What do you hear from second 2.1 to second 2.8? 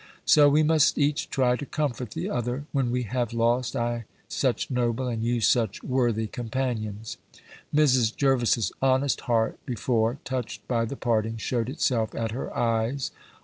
other,